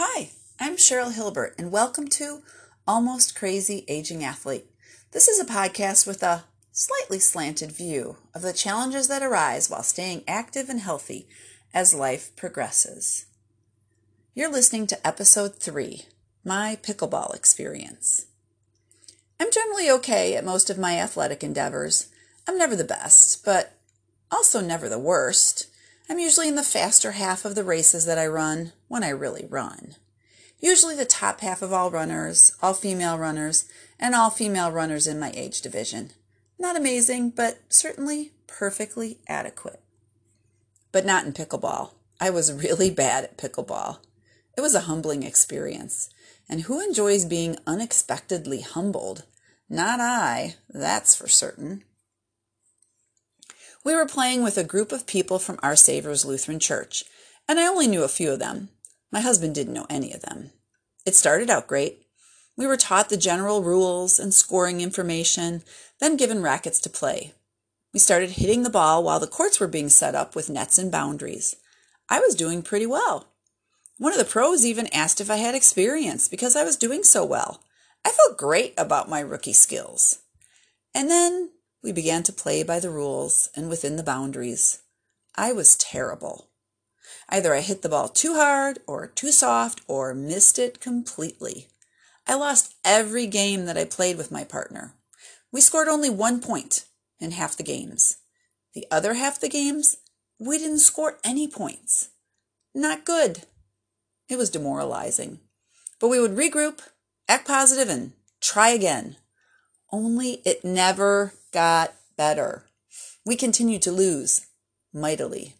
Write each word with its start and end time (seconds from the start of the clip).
Hi, 0.00 0.30
I'm 0.60 0.76
Cheryl 0.76 1.12
Hilbert, 1.12 1.56
and 1.58 1.72
welcome 1.72 2.06
to 2.06 2.42
Almost 2.86 3.34
Crazy 3.34 3.84
Aging 3.88 4.22
Athlete. 4.22 4.66
This 5.10 5.26
is 5.26 5.40
a 5.40 5.44
podcast 5.44 6.06
with 6.06 6.22
a 6.22 6.44
slightly 6.70 7.18
slanted 7.18 7.72
view 7.72 8.16
of 8.32 8.42
the 8.42 8.52
challenges 8.52 9.08
that 9.08 9.24
arise 9.24 9.68
while 9.68 9.82
staying 9.82 10.22
active 10.28 10.68
and 10.68 10.78
healthy 10.78 11.26
as 11.74 11.94
life 11.94 12.30
progresses. 12.36 13.26
You're 14.36 14.52
listening 14.52 14.86
to 14.86 15.04
episode 15.04 15.56
three 15.56 16.04
My 16.44 16.78
Pickleball 16.80 17.34
Experience. 17.34 18.26
I'm 19.40 19.50
generally 19.50 19.90
okay 19.90 20.36
at 20.36 20.44
most 20.44 20.70
of 20.70 20.78
my 20.78 20.96
athletic 20.96 21.42
endeavors. 21.42 22.06
I'm 22.46 22.56
never 22.56 22.76
the 22.76 22.84
best, 22.84 23.44
but 23.44 23.72
also 24.30 24.60
never 24.60 24.88
the 24.88 24.96
worst. 24.96 25.66
I'm 26.10 26.18
usually 26.18 26.48
in 26.48 26.54
the 26.54 26.62
faster 26.62 27.12
half 27.12 27.44
of 27.44 27.54
the 27.54 27.64
races 27.64 28.06
that 28.06 28.18
I 28.18 28.26
run 28.26 28.72
when 28.88 29.04
I 29.04 29.10
really 29.10 29.46
run. 29.48 29.96
Usually 30.58 30.96
the 30.96 31.04
top 31.04 31.40
half 31.40 31.60
of 31.60 31.72
all 31.72 31.90
runners, 31.90 32.56
all 32.62 32.74
female 32.74 33.18
runners, 33.18 33.66
and 34.00 34.14
all 34.14 34.30
female 34.30 34.72
runners 34.72 35.06
in 35.06 35.20
my 35.20 35.32
age 35.34 35.60
division. 35.60 36.10
Not 36.58 36.76
amazing, 36.76 37.30
but 37.30 37.58
certainly 37.68 38.32
perfectly 38.46 39.18
adequate. 39.28 39.80
But 40.90 41.04
not 41.04 41.26
in 41.26 41.32
pickleball. 41.32 41.92
I 42.20 42.30
was 42.30 42.52
really 42.52 42.90
bad 42.90 43.24
at 43.24 43.36
pickleball. 43.36 43.98
It 44.56 44.62
was 44.62 44.74
a 44.74 44.80
humbling 44.80 45.22
experience. 45.22 46.10
And 46.48 46.62
who 46.62 46.80
enjoys 46.80 47.26
being 47.26 47.58
unexpectedly 47.66 48.62
humbled? 48.62 49.24
Not 49.68 50.00
I, 50.00 50.56
that's 50.70 51.14
for 51.14 51.28
certain. 51.28 51.84
We 53.84 53.94
were 53.94 54.06
playing 54.06 54.42
with 54.42 54.58
a 54.58 54.64
group 54.64 54.92
of 54.92 55.06
people 55.06 55.38
from 55.38 55.58
Our 55.62 55.76
Savior's 55.76 56.24
Lutheran 56.24 56.58
Church, 56.58 57.04
and 57.48 57.60
I 57.60 57.66
only 57.66 57.86
knew 57.86 58.02
a 58.02 58.08
few 58.08 58.32
of 58.32 58.38
them. 58.38 58.70
My 59.12 59.20
husband 59.20 59.54
didn't 59.54 59.74
know 59.74 59.86
any 59.88 60.12
of 60.12 60.22
them. 60.22 60.50
It 61.06 61.14
started 61.14 61.48
out 61.48 61.66
great. 61.66 62.02
We 62.56 62.66
were 62.66 62.76
taught 62.76 63.08
the 63.08 63.16
general 63.16 63.62
rules 63.62 64.18
and 64.18 64.34
scoring 64.34 64.80
information, 64.80 65.62
then 66.00 66.16
given 66.16 66.42
rackets 66.42 66.80
to 66.80 66.90
play. 66.90 67.32
We 67.94 68.00
started 68.00 68.30
hitting 68.30 68.64
the 68.64 68.70
ball 68.70 69.02
while 69.02 69.20
the 69.20 69.26
courts 69.26 69.60
were 69.60 69.68
being 69.68 69.88
set 69.88 70.14
up 70.14 70.34
with 70.34 70.50
nets 70.50 70.76
and 70.76 70.92
boundaries. 70.92 71.56
I 72.08 72.20
was 72.20 72.34
doing 72.34 72.62
pretty 72.62 72.86
well. 72.86 73.28
One 73.96 74.12
of 74.12 74.18
the 74.18 74.24
pros 74.24 74.64
even 74.64 74.92
asked 74.92 75.20
if 75.20 75.30
I 75.30 75.36
had 75.36 75.54
experience 75.54 76.28
because 76.28 76.56
I 76.56 76.64
was 76.64 76.76
doing 76.76 77.04
so 77.04 77.24
well. 77.24 77.62
I 78.04 78.10
felt 78.10 78.38
great 78.38 78.74
about 78.76 79.08
my 79.08 79.20
rookie 79.20 79.52
skills. 79.52 80.18
And 80.94 81.08
then 81.08 81.50
we 81.82 81.92
began 81.92 82.22
to 82.24 82.32
play 82.32 82.62
by 82.62 82.80
the 82.80 82.90
rules 82.90 83.50
and 83.54 83.68
within 83.68 83.96
the 83.96 84.02
boundaries. 84.02 84.80
I 85.36 85.52
was 85.52 85.76
terrible. 85.76 86.48
Either 87.28 87.54
I 87.54 87.60
hit 87.60 87.82
the 87.82 87.88
ball 87.88 88.08
too 88.08 88.34
hard 88.34 88.80
or 88.86 89.06
too 89.06 89.30
soft 89.30 89.82
or 89.86 90.14
missed 90.14 90.58
it 90.58 90.80
completely. 90.80 91.68
I 92.26 92.34
lost 92.34 92.74
every 92.84 93.26
game 93.26 93.66
that 93.66 93.78
I 93.78 93.84
played 93.84 94.18
with 94.18 94.32
my 94.32 94.44
partner. 94.44 94.94
We 95.52 95.60
scored 95.60 95.88
only 95.88 96.10
one 96.10 96.40
point 96.40 96.84
in 97.20 97.30
half 97.30 97.56
the 97.56 97.62
games. 97.62 98.16
The 98.74 98.86
other 98.90 99.14
half 99.14 99.40
the 99.40 99.48
games, 99.48 99.96
we 100.38 100.58
didn't 100.58 100.80
score 100.80 101.18
any 101.24 101.48
points. 101.48 102.10
Not 102.74 103.04
good. 103.04 103.44
It 104.28 104.36
was 104.36 104.50
demoralizing. 104.50 105.40
But 106.00 106.08
we 106.08 106.20
would 106.20 106.36
regroup, 106.36 106.80
act 107.28 107.46
positive, 107.46 107.88
and 107.88 108.12
try 108.40 108.68
again. 108.70 109.16
Only 109.90 110.42
it 110.44 110.64
never 110.64 111.32
got 111.52 111.94
better. 112.16 112.64
We 113.24 113.36
continued 113.36 113.82
to 113.82 113.92
lose 113.92 114.46
mightily. 114.92 115.54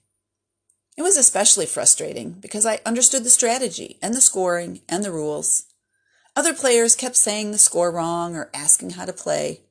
It 0.96 1.02
was 1.02 1.16
especially 1.16 1.66
frustrating 1.66 2.32
because 2.32 2.66
I 2.66 2.80
understood 2.84 3.24
the 3.24 3.30
strategy 3.30 3.98
and 4.02 4.14
the 4.14 4.20
scoring 4.20 4.80
and 4.88 5.04
the 5.04 5.12
rules. 5.12 5.66
Other 6.34 6.54
players 6.54 6.96
kept 6.96 7.16
saying 7.16 7.50
the 7.50 7.58
score 7.58 7.92
wrong 7.92 8.34
or 8.34 8.50
asking 8.52 8.90
how 8.90 9.04
to 9.04 9.12
play. 9.12 9.62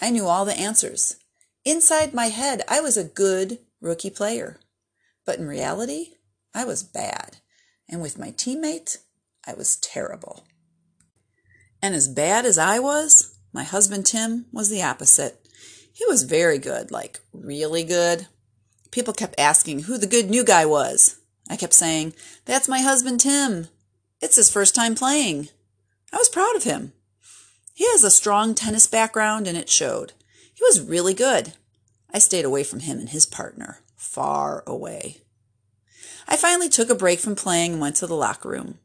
I 0.00 0.10
knew 0.10 0.26
all 0.26 0.44
the 0.44 0.58
answers. 0.58 1.16
Inside 1.64 2.14
my 2.14 2.26
head, 2.26 2.62
I 2.68 2.80
was 2.80 2.96
a 2.96 3.04
good 3.04 3.60
rookie 3.80 4.10
player. 4.10 4.58
But 5.24 5.38
in 5.38 5.46
reality, 5.46 6.14
I 6.54 6.64
was 6.64 6.82
bad. 6.82 7.38
And 7.88 8.00
with 8.02 8.18
my 8.18 8.30
teammate, 8.30 8.98
I 9.46 9.54
was 9.54 9.76
terrible. 9.76 10.44
And 11.80 11.94
as 11.94 12.08
bad 12.08 12.44
as 12.44 12.58
I 12.58 12.78
was, 12.78 13.38
my 13.52 13.64
husband 13.64 14.06
Tim 14.06 14.46
was 14.52 14.68
the 14.68 14.82
opposite. 14.82 15.47
He 15.98 16.06
was 16.06 16.22
very 16.22 16.58
good, 16.58 16.92
like 16.92 17.18
really 17.32 17.82
good. 17.82 18.28
People 18.92 19.12
kept 19.12 19.34
asking 19.36 19.80
who 19.80 19.98
the 19.98 20.06
good 20.06 20.30
new 20.30 20.44
guy 20.44 20.64
was. 20.64 21.18
I 21.50 21.56
kept 21.56 21.72
saying, 21.72 22.12
That's 22.44 22.68
my 22.68 22.82
husband 22.82 23.18
Tim. 23.18 23.66
It's 24.20 24.36
his 24.36 24.48
first 24.48 24.76
time 24.76 24.94
playing. 24.94 25.48
I 26.12 26.16
was 26.16 26.28
proud 26.28 26.54
of 26.54 26.62
him. 26.62 26.92
He 27.74 27.84
has 27.90 28.04
a 28.04 28.12
strong 28.12 28.54
tennis 28.54 28.86
background 28.86 29.48
and 29.48 29.58
it 29.58 29.68
showed. 29.68 30.12
He 30.54 30.62
was 30.62 30.80
really 30.80 31.14
good. 31.14 31.54
I 32.14 32.20
stayed 32.20 32.44
away 32.44 32.62
from 32.62 32.78
him 32.78 33.00
and 33.00 33.08
his 33.08 33.26
partner, 33.26 33.80
far 33.96 34.62
away. 34.68 35.22
I 36.28 36.36
finally 36.36 36.68
took 36.68 36.90
a 36.90 36.94
break 36.94 37.18
from 37.18 37.34
playing 37.34 37.72
and 37.72 37.80
went 37.80 37.96
to 37.96 38.06
the 38.06 38.14
locker 38.14 38.50
room. 38.50 38.78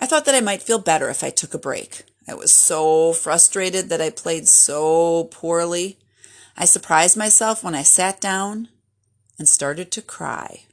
I 0.00 0.06
thought 0.06 0.24
that 0.24 0.34
I 0.34 0.40
might 0.40 0.64
feel 0.64 0.80
better 0.80 1.08
if 1.08 1.22
I 1.22 1.30
took 1.30 1.54
a 1.54 1.58
break. 1.58 2.02
I 2.26 2.34
was 2.34 2.50
so 2.50 3.12
frustrated 3.12 3.90
that 3.90 4.00
I 4.00 4.10
played 4.10 4.48
so 4.48 5.28
poorly. 5.30 6.00
I 6.60 6.64
surprised 6.64 7.16
myself 7.16 7.62
when 7.62 7.76
I 7.76 7.84
sat 7.84 8.20
down 8.20 8.68
and 9.38 9.48
started 9.48 9.92
to 9.92 10.02
cry. 10.02 10.64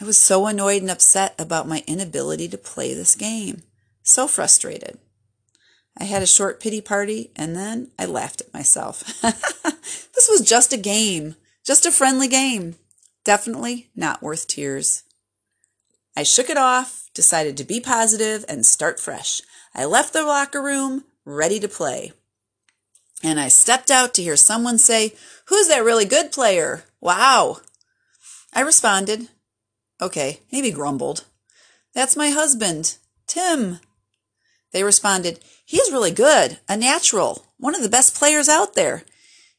I 0.00 0.04
was 0.04 0.20
so 0.20 0.48
annoyed 0.48 0.82
and 0.82 0.90
upset 0.90 1.36
about 1.38 1.68
my 1.68 1.84
inability 1.86 2.48
to 2.48 2.58
play 2.58 2.94
this 2.94 3.14
game. 3.14 3.62
So 4.02 4.26
frustrated. 4.26 4.98
I 5.96 6.02
had 6.02 6.20
a 6.22 6.26
short 6.26 6.58
pity 6.58 6.80
party 6.80 7.30
and 7.36 7.54
then 7.54 7.92
I 7.96 8.06
laughed 8.06 8.40
at 8.40 8.52
myself. 8.52 9.04
this 9.22 10.28
was 10.28 10.40
just 10.40 10.72
a 10.72 10.76
game, 10.76 11.36
just 11.64 11.86
a 11.86 11.92
friendly 11.92 12.26
game. 12.26 12.74
Definitely 13.24 13.90
not 13.94 14.20
worth 14.20 14.48
tears. 14.48 15.04
I 16.16 16.24
shook 16.24 16.50
it 16.50 16.56
off, 16.56 17.08
decided 17.14 17.56
to 17.58 17.64
be 17.64 17.78
positive 17.78 18.44
and 18.48 18.66
start 18.66 18.98
fresh. 18.98 19.42
I 19.76 19.84
left 19.84 20.12
the 20.12 20.24
locker 20.24 20.60
room 20.60 21.04
ready 21.24 21.60
to 21.60 21.68
play. 21.68 22.10
And 23.22 23.40
I 23.40 23.48
stepped 23.48 23.90
out 23.90 24.14
to 24.14 24.22
hear 24.22 24.36
someone 24.36 24.78
say, 24.78 25.14
Who's 25.46 25.68
that 25.68 25.84
really 25.84 26.04
good 26.04 26.32
player? 26.32 26.84
Wow. 27.00 27.58
I 28.52 28.60
responded, 28.60 29.28
Okay, 30.00 30.40
maybe 30.52 30.70
grumbled. 30.70 31.24
That's 31.94 32.16
my 32.16 32.30
husband, 32.30 32.96
Tim. 33.26 33.80
They 34.72 34.84
responded, 34.84 35.40
He's 35.64 35.90
really 35.90 36.12
good, 36.12 36.58
a 36.68 36.76
natural, 36.76 37.46
one 37.58 37.74
of 37.74 37.82
the 37.82 37.88
best 37.88 38.14
players 38.14 38.48
out 38.48 38.74
there. 38.74 39.02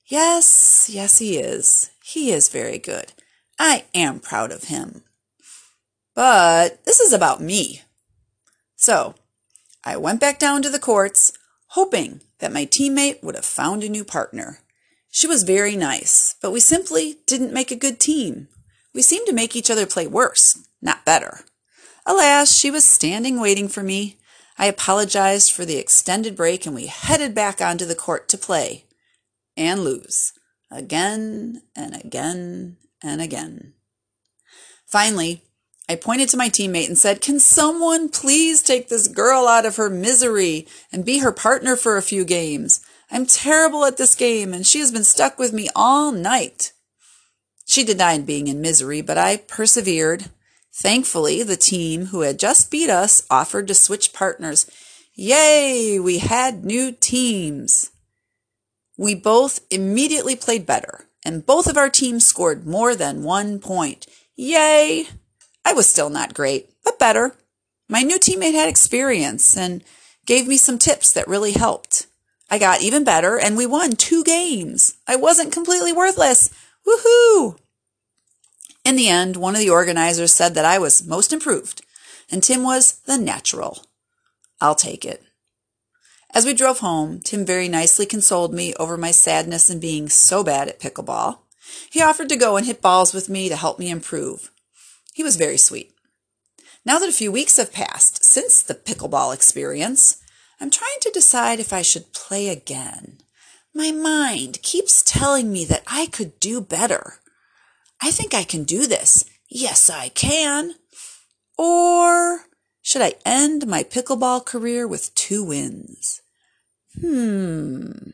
Yes, 0.05 0.89
yes, 0.89 1.19
he 1.19 1.37
is. 1.37 1.91
He 2.03 2.31
is 2.31 2.49
very 2.49 2.79
good. 2.79 3.13
I 3.59 3.85
am 3.93 4.19
proud 4.19 4.51
of 4.51 4.65
him. 4.65 5.03
But 6.15 6.83
this 6.85 6.99
is 6.99 7.13
about 7.13 7.41
me. 7.41 7.83
So 8.75 9.15
I 9.83 9.97
went 9.97 10.19
back 10.19 10.39
down 10.39 10.61
to 10.63 10.69
the 10.69 10.79
courts, 10.79 11.33
hoping 11.67 12.21
that 12.39 12.53
my 12.53 12.65
teammate 12.65 13.21
would 13.23 13.35
have 13.35 13.45
found 13.45 13.83
a 13.83 13.89
new 13.89 14.03
partner. 14.03 14.59
She 15.11 15.27
was 15.27 15.43
very 15.43 15.75
nice, 15.75 16.35
but 16.41 16.51
we 16.51 16.59
simply 16.59 17.17
didn't 17.25 17.53
make 17.53 17.71
a 17.71 17.75
good 17.75 17.99
team. 17.99 18.47
We 18.93 19.01
seemed 19.01 19.27
to 19.27 19.33
make 19.33 19.55
each 19.55 19.71
other 19.71 19.85
play 19.85 20.07
worse, 20.07 20.57
not 20.81 21.05
better. 21.05 21.41
Alas, 22.05 22.55
she 22.55 22.71
was 22.71 22.83
standing 22.83 23.39
waiting 23.39 23.67
for 23.67 23.83
me. 23.83 24.17
I 24.57 24.65
apologized 24.65 25.51
for 25.51 25.65
the 25.65 25.77
extended 25.77 26.35
break 26.35 26.65
and 26.65 26.75
we 26.75 26.87
headed 26.87 27.33
back 27.33 27.61
onto 27.61 27.85
the 27.85 27.95
court 27.95 28.27
to 28.29 28.37
play 28.37 28.85
and 29.55 29.83
lose 29.83 30.33
again 30.71 31.61
and 31.75 31.95
again 31.95 32.77
and 33.01 33.21
again. 33.21 33.73
Finally, 34.85 35.43
I 35.89 35.95
pointed 35.95 36.29
to 36.29 36.37
my 36.37 36.49
teammate 36.49 36.85
and 36.85 36.97
said, 36.97 37.19
Can 37.19 37.39
someone 37.39 38.09
please 38.09 38.61
take 38.61 38.89
this 38.89 39.07
girl 39.07 39.47
out 39.47 39.65
of 39.65 39.77
her 39.77 39.89
misery 39.89 40.67
and 40.91 41.03
be 41.03 41.17
her 41.17 41.31
partner 41.31 41.75
for 41.75 41.97
a 41.97 42.03
few 42.03 42.23
games? 42.23 42.81
I'm 43.09 43.25
terrible 43.25 43.83
at 43.85 43.97
this 43.97 44.13
game 44.13 44.53
and 44.53 44.67
she 44.67 44.79
has 44.81 44.91
been 44.91 45.03
stuck 45.03 45.39
with 45.39 45.51
me 45.51 45.67
all 45.75 46.11
night. 46.11 46.73
She 47.65 47.83
denied 47.83 48.27
being 48.27 48.47
in 48.47 48.61
misery, 48.61 49.01
but 49.01 49.17
I 49.17 49.37
persevered. 49.37 50.25
Thankfully, 50.71 51.41
the 51.41 51.57
team 51.57 52.07
who 52.07 52.21
had 52.21 52.37
just 52.37 52.69
beat 52.69 52.91
us 52.91 53.25
offered 53.31 53.67
to 53.67 53.73
switch 53.73 54.13
partners. 54.13 54.69
Yay, 55.15 55.99
we 55.99 56.19
had 56.19 56.63
new 56.63 56.91
teams. 56.91 57.89
We 58.95 59.15
both 59.15 59.61
immediately 59.71 60.35
played 60.35 60.67
better, 60.67 61.05
and 61.25 61.45
both 61.45 61.67
of 61.67 61.77
our 61.77 61.89
teams 61.89 62.25
scored 62.25 62.67
more 62.67 62.95
than 62.95 63.23
one 63.23 63.59
point. 63.59 64.05
Yay! 64.35 65.07
I 65.69 65.73
was 65.73 65.87
still 65.87 66.09
not 66.09 66.33
great, 66.33 66.71
but 66.83 66.97
better. 66.97 67.35
My 67.87 68.01
new 68.01 68.17
teammate 68.17 68.55
had 68.55 68.67
experience 68.67 69.55
and 69.55 69.83
gave 70.25 70.47
me 70.47 70.57
some 70.57 70.79
tips 70.79 71.13
that 71.13 71.27
really 71.27 71.51
helped. 71.51 72.07
I 72.49 72.57
got 72.57 72.81
even 72.81 73.03
better 73.03 73.37
and 73.37 73.55
we 73.55 73.67
won 73.67 73.91
two 73.91 74.23
games. 74.23 74.95
I 75.07 75.15
wasn't 75.15 75.53
completely 75.53 75.93
worthless. 75.93 76.49
Woohoo! 76.87 77.59
In 78.83 78.95
the 78.95 79.09
end, 79.09 79.35
one 79.37 79.53
of 79.53 79.61
the 79.61 79.69
organizers 79.69 80.33
said 80.33 80.55
that 80.55 80.65
I 80.65 80.79
was 80.79 81.05
most 81.05 81.31
improved 81.31 81.85
and 82.31 82.41
Tim 82.41 82.63
was 82.63 82.93
the 83.05 83.19
natural. 83.19 83.85
I'll 84.59 84.73
take 84.73 85.05
it. 85.05 85.21
As 86.33 86.45
we 86.45 86.55
drove 86.55 86.79
home, 86.79 87.19
Tim 87.23 87.45
very 87.45 87.67
nicely 87.67 88.07
consoled 88.07 88.55
me 88.55 88.73
over 88.79 88.97
my 88.97 89.11
sadness 89.11 89.69
in 89.69 89.79
being 89.79 90.09
so 90.09 90.43
bad 90.43 90.67
at 90.67 90.79
pickleball. 90.79 91.41
He 91.91 92.01
offered 92.01 92.29
to 92.29 92.35
go 92.35 92.57
and 92.57 92.65
hit 92.65 92.81
balls 92.81 93.13
with 93.13 93.29
me 93.29 93.49
to 93.49 93.55
help 93.55 93.77
me 93.77 93.91
improve. 93.91 94.49
He 95.19 95.23
was 95.23 95.35
very 95.35 95.57
sweet. 95.57 95.91
Now 96.85 96.97
that 96.97 97.09
a 97.09 97.11
few 97.11 97.29
weeks 97.29 97.57
have 97.57 97.73
passed 97.73 98.23
since 98.23 98.61
the 98.61 98.73
pickleball 98.73 99.35
experience, 99.35 100.21
I'm 100.61 100.69
trying 100.69 101.01
to 101.01 101.11
decide 101.11 101.59
if 101.59 101.73
I 101.73 101.81
should 101.81 102.13
play 102.13 102.47
again. 102.47 103.17
My 103.75 103.91
mind 103.91 104.61
keeps 104.61 105.03
telling 105.03 105.51
me 105.51 105.65
that 105.65 105.83
I 105.87 106.05
could 106.05 106.39
do 106.39 106.61
better. 106.61 107.15
I 108.01 108.11
think 108.11 108.33
I 108.33 108.45
can 108.45 108.63
do 108.63 108.87
this. 108.87 109.25
Yes, 109.49 109.89
I 109.89 110.07
can. 110.07 110.75
Or 111.57 112.45
should 112.81 113.01
I 113.01 113.15
end 113.25 113.67
my 113.67 113.83
pickleball 113.83 114.45
career 114.45 114.87
with 114.87 115.13
two 115.15 115.43
wins? 115.43 116.21
Hmm. 116.97 118.11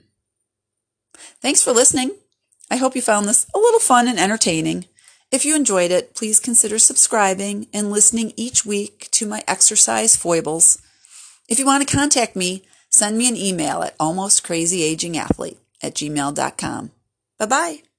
Thanks 1.40 1.64
for 1.64 1.72
listening. 1.72 2.16
I 2.72 2.78
hope 2.78 2.96
you 2.96 3.04
found 3.04 3.28
this 3.28 3.46
a 3.54 3.60
little 3.60 3.80
fun 3.80 4.08
and 4.08 4.20
entertaining. 4.20 4.86
If 5.32 5.46
you 5.46 5.56
enjoyed 5.56 5.92
it, 5.92 6.16
please 6.16 6.40
consider 6.40 6.80
subscribing 6.80 7.68
and 7.74 7.92
listening 7.92 8.34
each 8.36 8.66
week 8.66 9.10
to 9.12 9.26
my 9.26 9.44
exercise 9.48 10.16
foibles. 10.16 10.82
If 11.48 11.60
you 11.60 11.66
want 11.66 11.88
to 11.88 11.96
contact 11.96 12.36
me, 12.36 12.64
send 12.90 13.18
me 13.18 13.28
an 13.28 13.36
email 13.36 13.84
at 13.84 13.98
almostcrazyagingathlete 13.98 15.58
at 15.82 15.96
gmail.com. 15.96 16.92
Bye 17.38 17.46
bye. 17.46 17.95